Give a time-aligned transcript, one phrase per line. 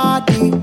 [0.00, 0.59] body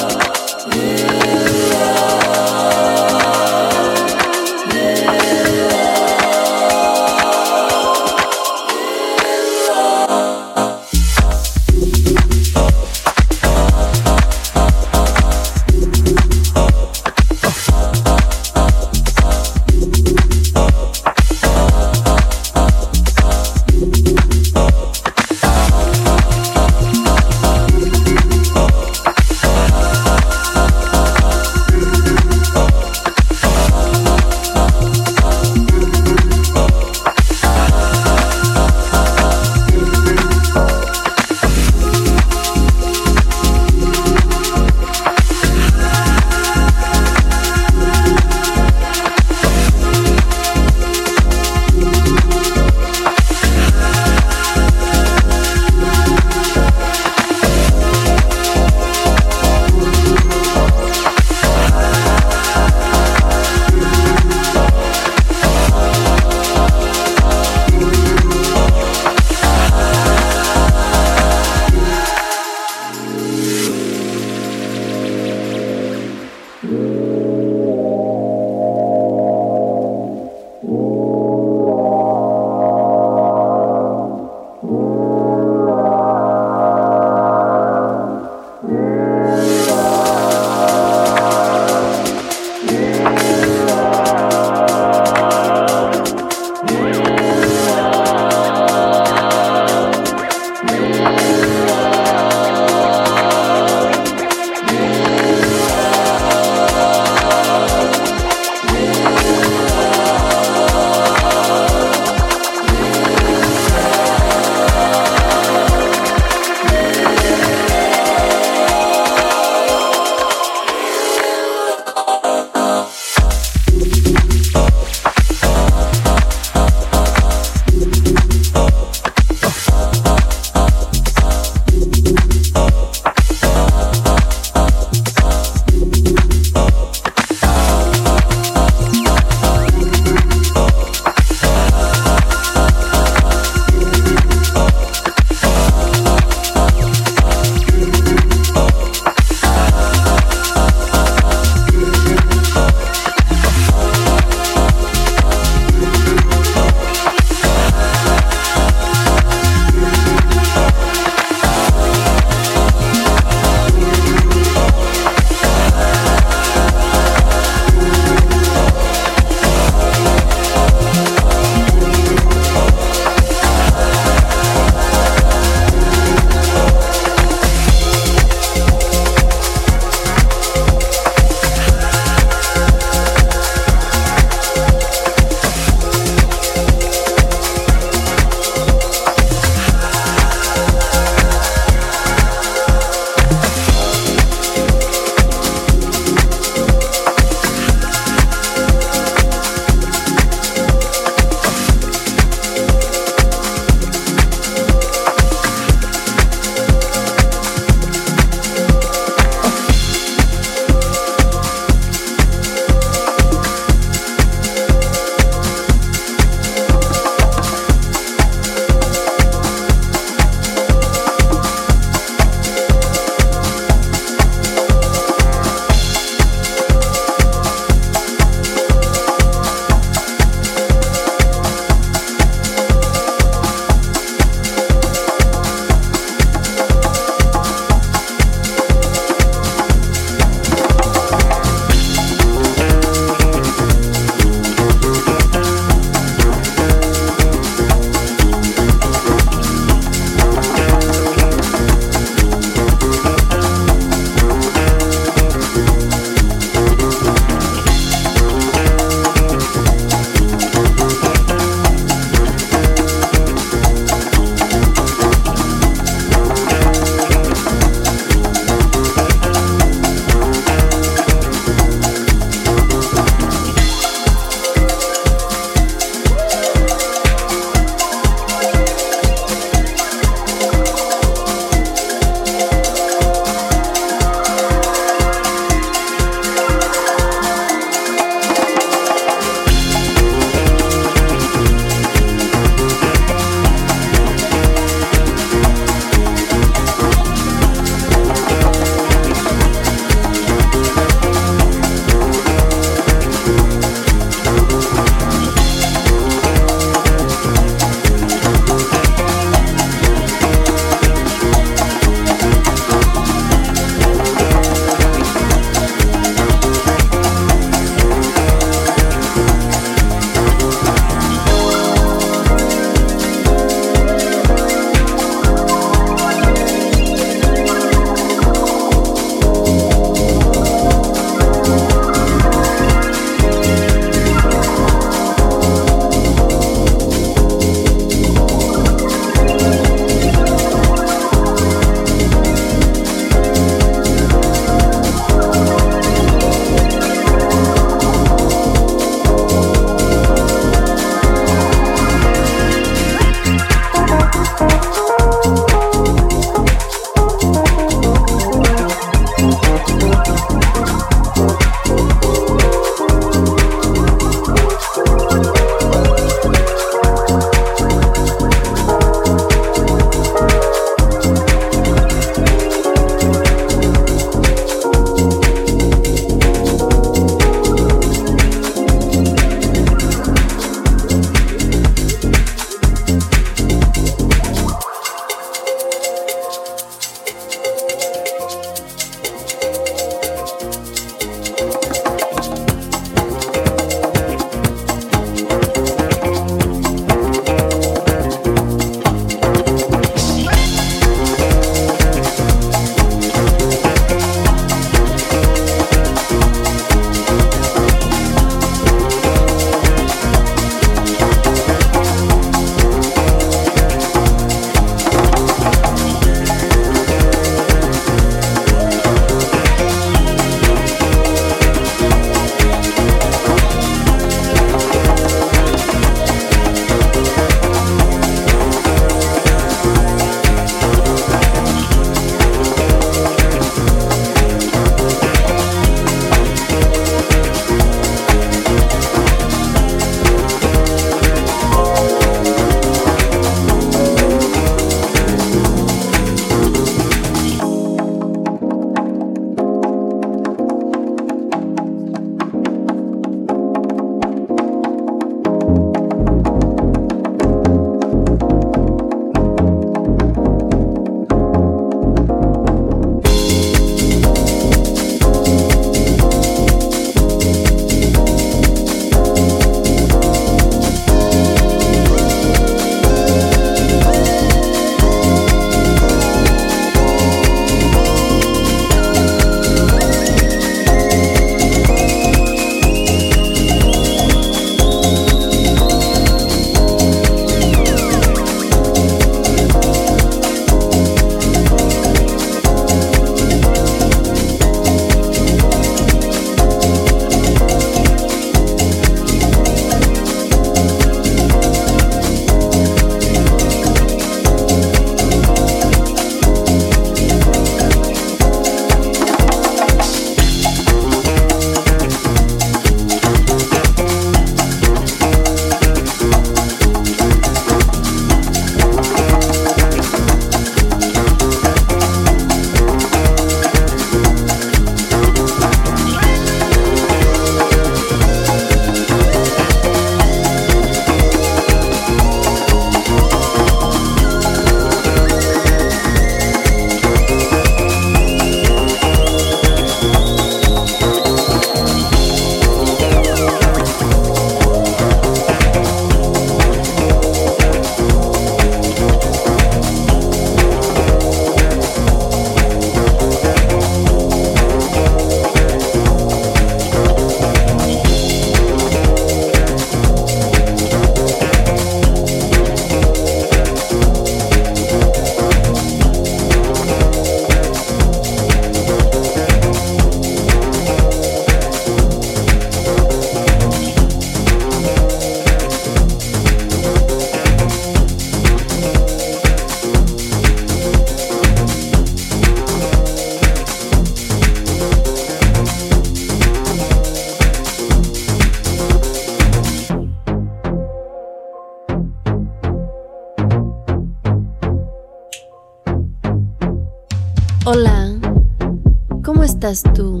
[599.48, 600.00] estás tú?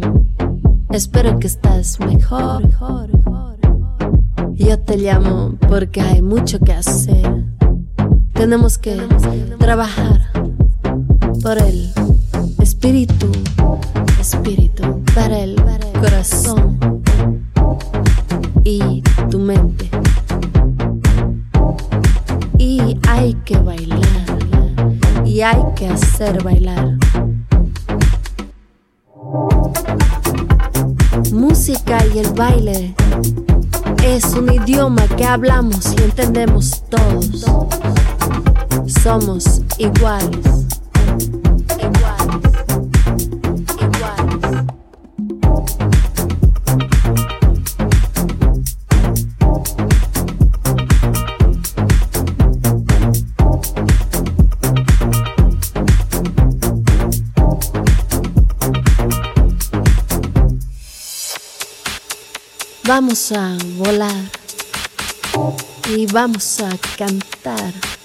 [0.90, 2.68] Espero que estás mejor.
[4.54, 7.44] Yo te llamo porque hay mucho que hacer.
[8.32, 8.96] Tenemos que
[9.58, 10.32] trabajar
[11.42, 11.92] por el
[12.58, 13.30] espíritu,
[14.20, 15.54] espíritu, para el
[16.00, 17.02] corazón
[18.64, 19.88] y tu mente.
[22.58, 24.00] Y hay que bailar,
[25.24, 26.85] y hay que hacer bailar.
[35.26, 37.44] Hablamos y entendemos todos.
[39.02, 40.66] Somos iguales.
[62.84, 64.45] Vamos a volar
[65.88, 67.95] y vamos a cantar.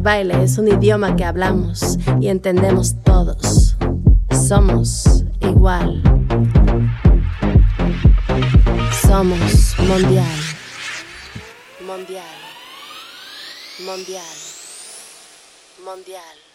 [0.00, 3.76] El baile es un idioma que hablamos y entendemos todos.
[4.48, 6.02] Somos igual.
[9.06, 10.38] Somos mundial.
[11.86, 12.24] Mundial.
[13.84, 14.36] Mundial.
[15.84, 16.49] Mundial.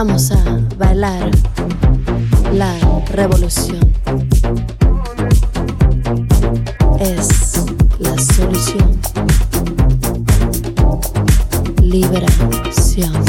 [0.00, 1.28] Vamos a bailar
[2.52, 2.72] la
[3.10, 3.80] revolución.
[7.00, 7.64] Es
[7.98, 8.96] la solución.
[11.82, 13.27] Liberación.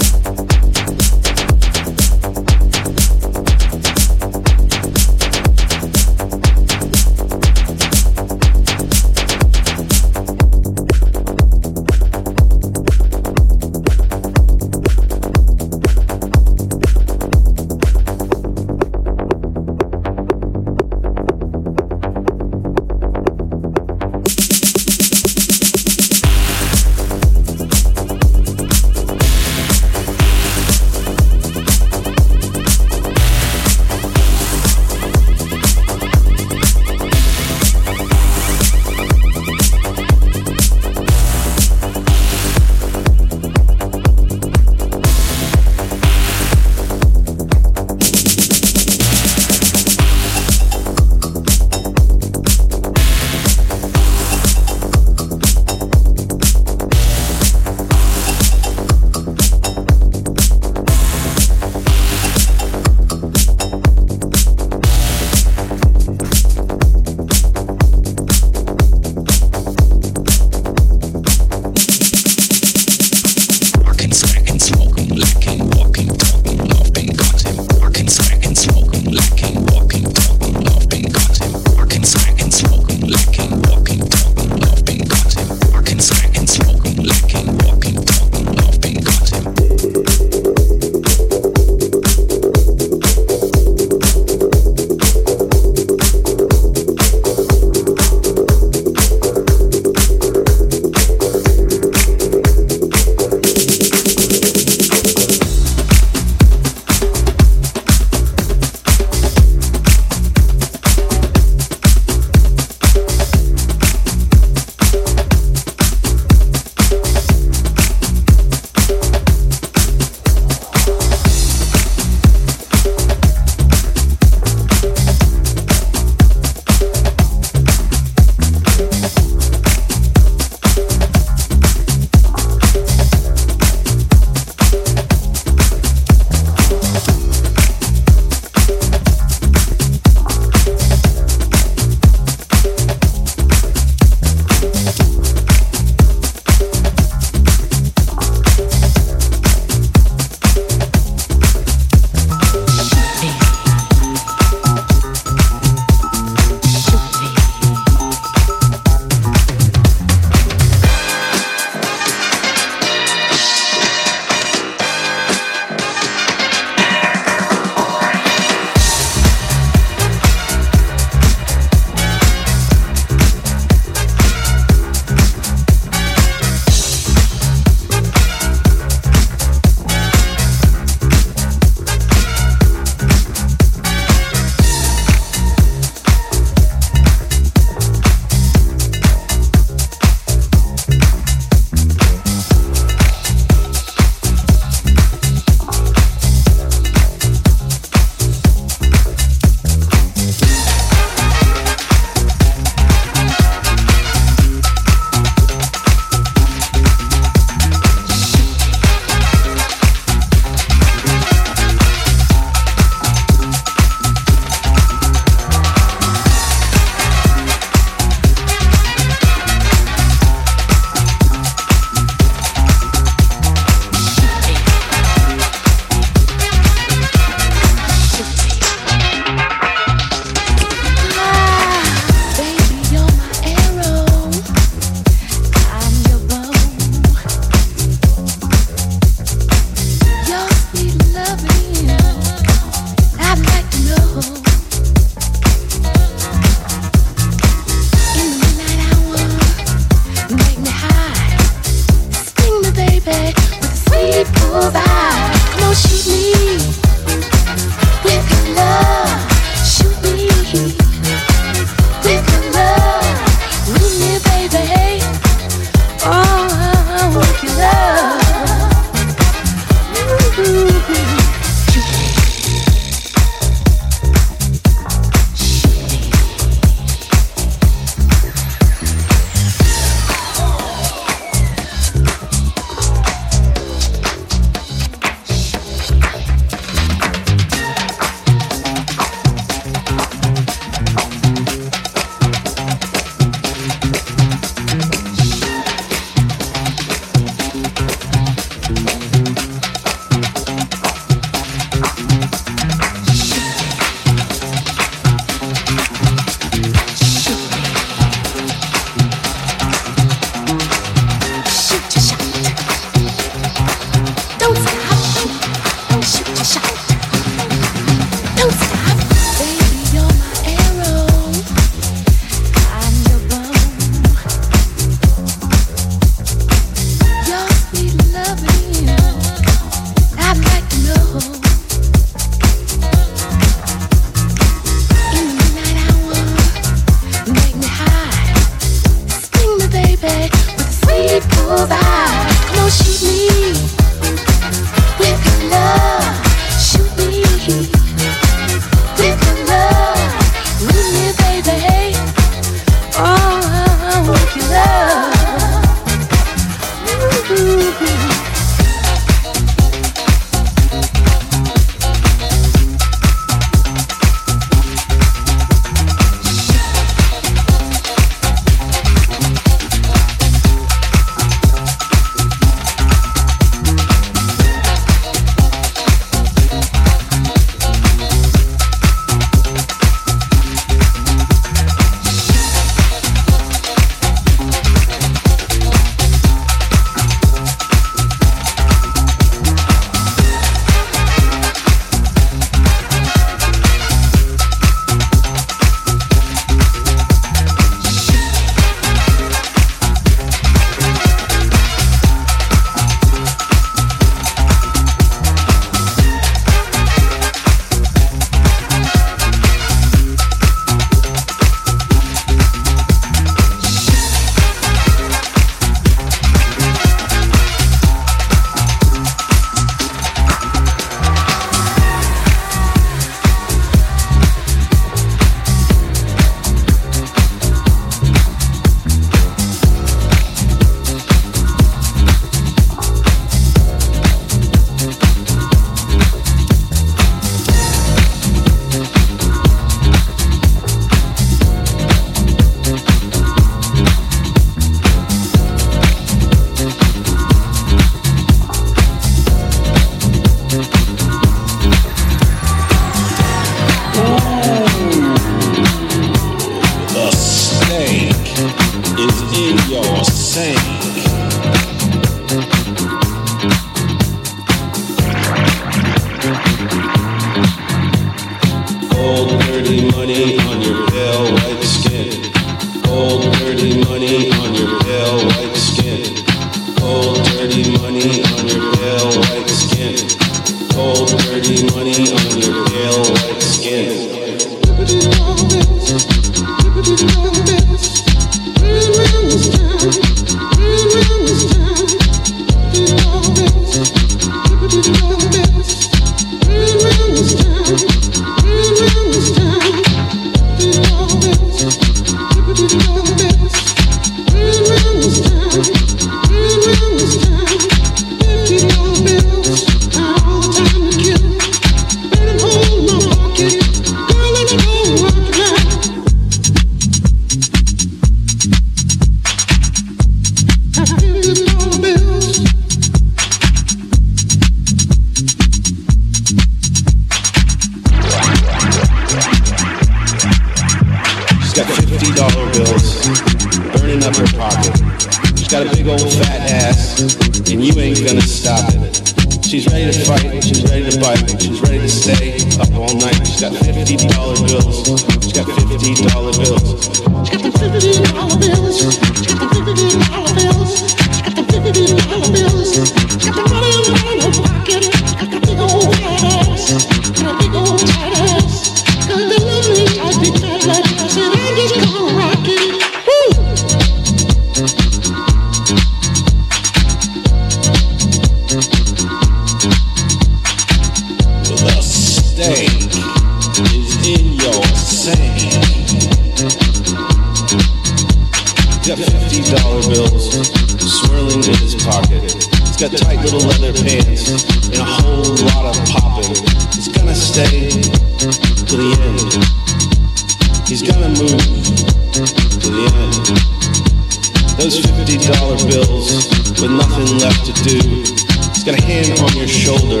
[598.62, 600.00] It's got a hand on your shoulder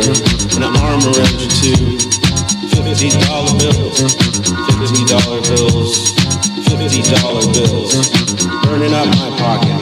[0.54, 1.96] and an arm around you too.
[2.68, 3.96] Fifty dollar bills,
[4.76, 6.12] fifty dollar bills,
[6.68, 7.96] fifty dollar bills,
[8.62, 9.80] burning up my pocket.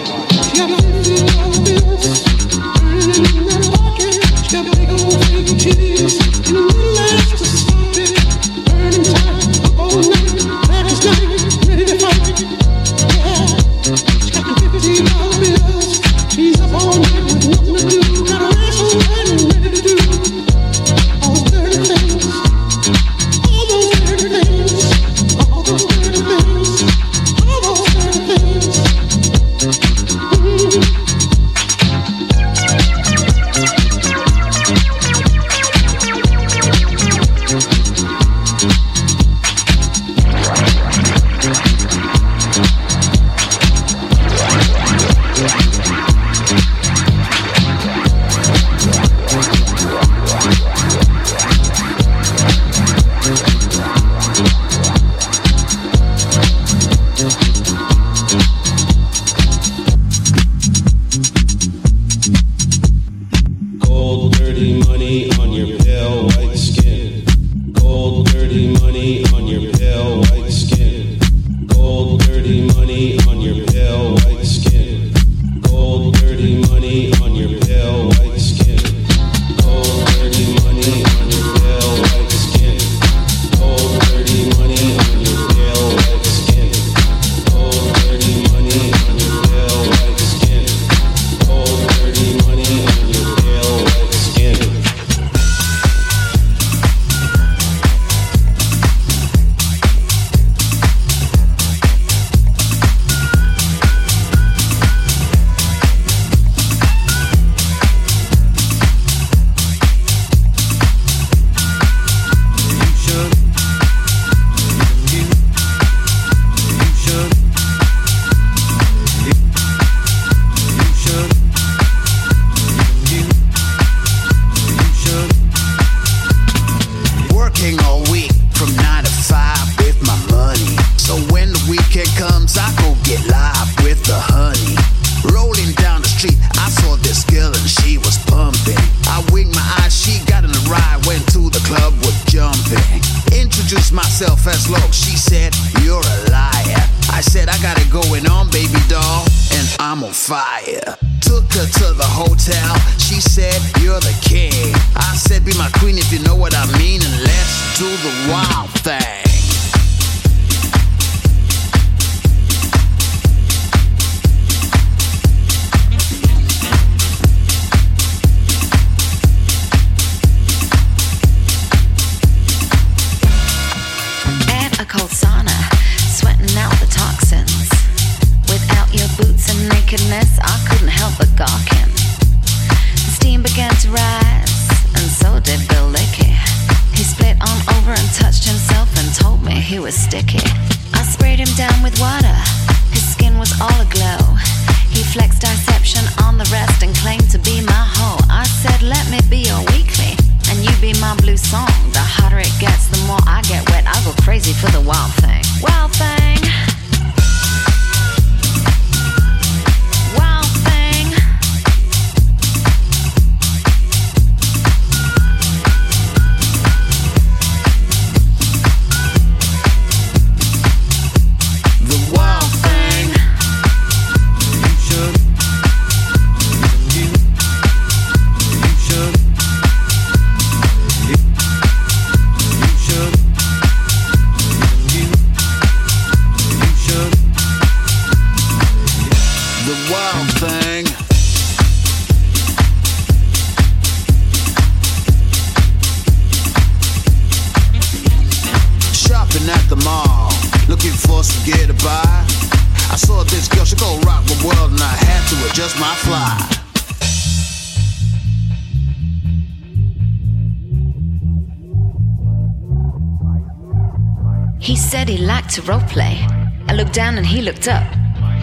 [267.49, 267.89] Looked up.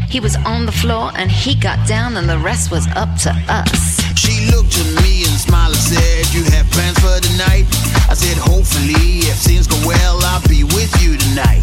[0.09, 3.29] He was on the floor and he got down and the rest was up to
[3.47, 4.01] us.
[4.17, 7.69] She looked at me and smiled and said, You have plans for tonight?
[8.09, 11.61] I said, Hopefully, if things go well, I'll be with you tonight.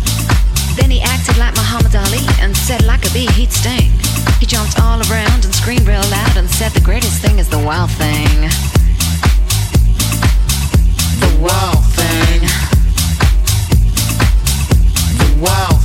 [0.79, 3.91] Then he acted like Muhammad Ali and said, like a bee, he'd sting.
[4.39, 7.59] He jumped all around and screamed real loud and said, The greatest thing is the
[7.59, 8.39] wild thing.
[11.19, 12.41] The wild thing.
[15.43, 15.82] wow thing.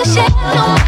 [0.00, 0.79] no shadow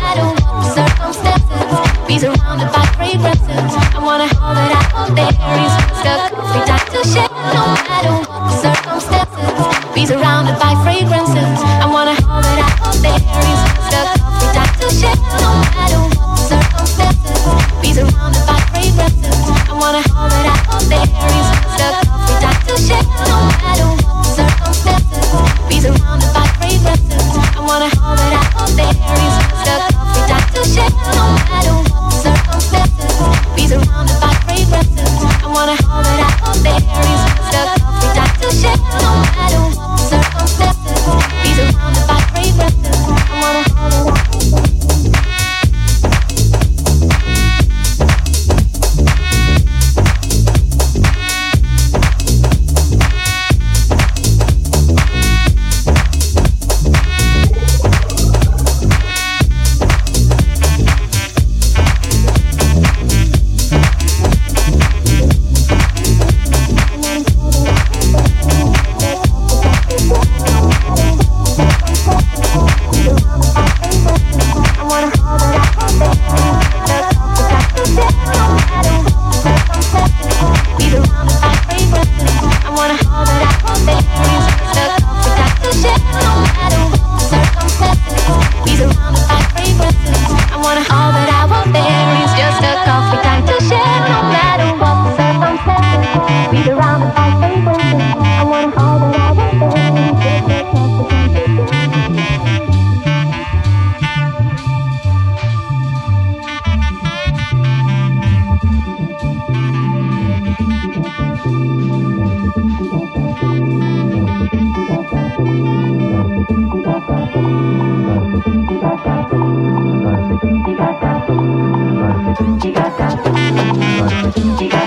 [120.65, 122.39] Tunji gata boom,
[122.73, 124.82] gata boom, gata